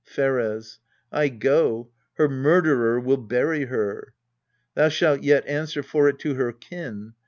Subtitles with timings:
[0.03, 0.79] Pheres.
[1.11, 4.15] I go: her murderer will bury her.
[4.73, 7.13] Thou shalt yet answer for it to her kin.